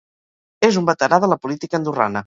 [0.69, 2.19] És un veterà de la política andorrana.